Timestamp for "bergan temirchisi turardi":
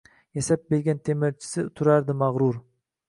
0.73-2.17